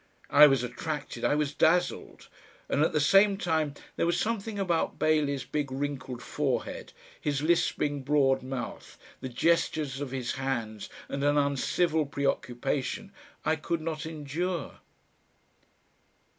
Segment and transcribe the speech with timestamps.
[0.31, 2.27] I was attracted, I was dazzled
[2.67, 8.01] and at the same time there was something about Bailey's big wrinkled forehead, his lisping
[8.01, 13.11] broad mouth, the gestures of his hands and an uncivil preoccupation
[13.45, 14.79] I could not endure....